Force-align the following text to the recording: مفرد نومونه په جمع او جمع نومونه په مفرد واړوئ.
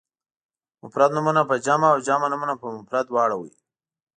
مفرد 0.83 1.11
نومونه 1.15 1.41
په 1.49 1.55
جمع 1.65 1.87
او 1.93 1.99
جمع 2.07 2.27
نومونه 2.31 2.53
په 2.61 2.67
مفرد 2.77 3.07
واړوئ. 3.11 3.51